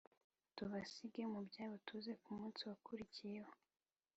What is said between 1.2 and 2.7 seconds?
mubyabo tuze kumunsi